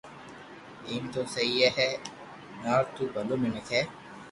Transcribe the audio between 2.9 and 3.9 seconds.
تو ٻلو منيک ھي